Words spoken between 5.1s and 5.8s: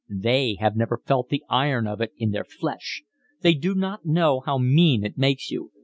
makes you.